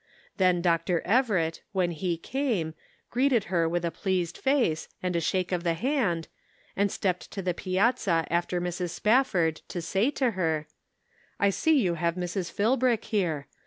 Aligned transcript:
Then 0.37 0.63
Dr. 0.63 1.01
Everett, 1.01 1.61
when 1.73 1.91
he 1.91 2.17
came, 2.17 2.73
greeted 3.11 3.43
her 3.53 3.69
with 3.69 3.85
a 3.85 3.91
pleased 3.91 4.35
face, 4.35 4.87
and 5.03 5.15
a 5.15 5.19
shake 5.21 5.51
of 5.51 5.63
the 5.63 5.75
hand, 5.75 6.27
and 6.75 6.91
370 6.91 6.91
The 6.91 6.91
Pocket 6.91 6.95
Measure. 6.95 6.95
stepped 6.97 7.31
to 7.31 7.41
the 7.43 7.53
piazza 7.53 8.27
after 8.33 8.59
Mrs. 8.59 8.89
Spafford 8.89 9.61
to 9.67 9.79
say 9.79 10.09
to 10.09 10.31
her: 10.31 10.67
"I 11.39 11.51
see 11.51 11.79
you 11.79 11.93
have 11.93 12.15
Mrs. 12.15 12.51
Philbrick 12.51 13.03
here. 13.05 13.45